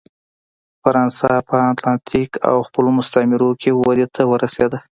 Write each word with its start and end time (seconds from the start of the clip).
فرانسه 0.81 1.29
په 1.49 1.55
اتلانتیک 1.71 2.29
او 2.49 2.55
خپلو 2.67 2.89
مستعمرو 2.97 3.49
کې 3.61 3.69
ودې 3.83 4.07
ته 4.15 4.21
ورسېده. 4.31 4.79